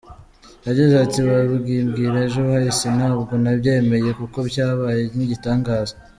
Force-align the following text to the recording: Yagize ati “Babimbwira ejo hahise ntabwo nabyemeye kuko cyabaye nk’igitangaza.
Yagize 0.67 0.93
ati 1.05 1.19
“Babimbwira 1.27 2.15
ejo 2.25 2.41
hahise 2.53 2.87
ntabwo 2.97 3.33
nabyemeye 3.43 4.09
kuko 4.19 4.37
cyabaye 4.53 5.01
nk’igitangaza. 5.13 5.93